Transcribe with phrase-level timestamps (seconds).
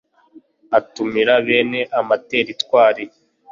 [0.77, 3.03] atumira bene amateritwari